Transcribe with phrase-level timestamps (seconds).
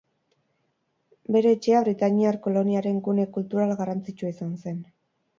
[1.35, 4.81] Bere etxea britainiar koloniaren gune kultural garrantzitsua izan zen.